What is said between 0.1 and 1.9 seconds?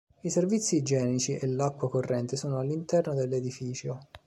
I servizi igienici e l'acqua